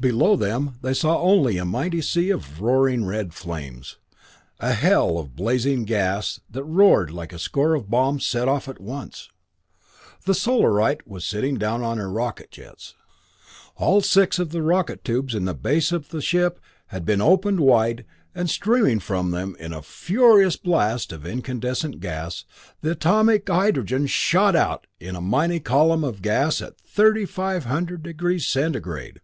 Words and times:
Below 0.00 0.34
them 0.34 0.74
they 0.82 0.92
saw 0.92 1.20
only 1.22 1.56
a 1.56 1.64
mighty 1.64 2.00
sea 2.02 2.30
of 2.30 2.60
roaring 2.60 3.04
red 3.04 3.32
flames 3.32 3.96
a 4.58 4.72
hell 4.72 5.18
of 5.18 5.36
blazing 5.36 5.84
gas 5.84 6.40
that 6.50 6.64
roared 6.64 7.12
like 7.12 7.32
a 7.32 7.38
score 7.38 7.74
of 7.76 7.88
bombs 7.88 8.26
set 8.26 8.48
off 8.48 8.68
at 8.68 8.80
once. 8.80 9.30
The 10.26 10.34
Solarite 10.34 11.06
was 11.06 11.24
sitting 11.24 11.58
down 11.58 11.84
on 11.84 11.98
her 11.98 12.10
rocket 12.10 12.50
jets! 12.50 12.94
All 13.76 14.00
six 14.00 14.40
of 14.40 14.50
the 14.50 14.62
rocket 14.62 15.04
tubes 15.04 15.32
in 15.34 15.44
the 15.44 15.54
base 15.54 15.92
of 15.92 16.08
the 16.08 16.20
ship 16.20 16.58
had 16.88 17.04
been 17.04 17.22
opened 17.22 17.60
wide, 17.60 18.04
and 18.34 18.50
streaming 18.50 18.98
from 18.98 19.30
them 19.30 19.54
in 19.60 19.72
a 19.72 19.80
furious 19.80 20.56
blast 20.56 21.12
of 21.12 21.24
incandescent 21.24 22.00
gas, 22.00 22.44
the 22.80 22.90
atomic 22.90 23.48
hydrogen 23.48 24.08
shot 24.08 24.56
out 24.56 24.88
in 24.98 25.14
a 25.14 25.20
mighty 25.20 25.60
column 25.60 26.02
of 26.02 26.20
gas 26.20 26.60
at 26.60 26.80
3500 26.80 28.02
degrees 28.02 28.44
centigrade. 28.44 29.20